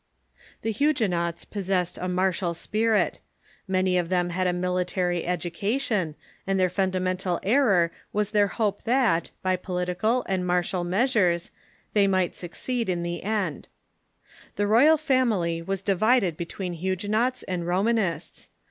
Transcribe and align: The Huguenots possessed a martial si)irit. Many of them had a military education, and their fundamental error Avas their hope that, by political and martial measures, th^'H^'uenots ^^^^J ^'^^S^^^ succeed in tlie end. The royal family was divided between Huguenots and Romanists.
The 0.63 0.71
Huguenots 0.71 1.45
possessed 1.45 1.99
a 2.01 2.07
martial 2.09 2.53
si)irit. 2.55 3.19
Many 3.67 3.99
of 3.99 4.09
them 4.09 4.31
had 4.31 4.47
a 4.47 4.51
military 4.51 5.27
education, 5.27 6.15
and 6.47 6.59
their 6.59 6.69
fundamental 6.69 7.39
error 7.43 7.91
Avas 8.11 8.31
their 8.31 8.47
hope 8.47 8.81
that, 8.85 9.29
by 9.43 9.55
political 9.57 10.25
and 10.27 10.43
martial 10.47 10.83
measures, 10.83 11.51
th^'H^'uenots 11.95 12.09
^^^^J 12.29 12.29
^'^^S^^^ 12.29 12.33
succeed 12.33 12.89
in 12.89 13.03
tlie 13.03 13.23
end. 13.23 13.67
The 14.55 14.65
royal 14.65 14.97
family 14.97 15.61
was 15.61 15.83
divided 15.83 16.35
between 16.35 16.73
Huguenots 16.73 17.43
and 17.43 17.67
Romanists. 17.67 18.49